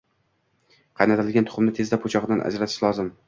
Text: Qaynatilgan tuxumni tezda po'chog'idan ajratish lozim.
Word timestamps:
Qaynatilgan 1.01 1.49
tuxumni 1.51 1.75
tezda 1.81 2.01
po'chog'idan 2.07 2.43
ajratish 2.49 2.81
lozim. 2.87 3.15